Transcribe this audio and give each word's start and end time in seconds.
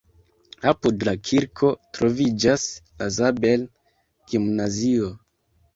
Apud 0.71 1.05
la 1.09 1.13
kirko 1.29 1.69
troviĝas 1.99 2.67
la 3.03 3.13
Zabel-gimnazio. 3.21 5.17